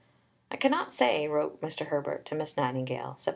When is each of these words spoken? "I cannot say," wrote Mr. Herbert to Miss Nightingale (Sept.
"I 0.49 0.55
cannot 0.57 0.91
say," 0.91 1.27
wrote 1.27 1.61
Mr. 1.61 1.89
Herbert 1.89 2.25
to 2.25 2.33
Miss 2.33 2.57
Nightingale 2.57 3.17
(Sept. 3.19 3.29